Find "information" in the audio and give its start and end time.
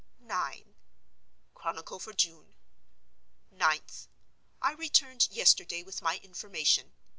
6.23-6.93